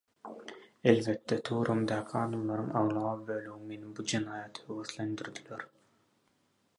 [0.91, 5.67] Elbetde töweregimdäki adamlaryň aglaba bölegi meni bu jenaýata höweslendirdiler.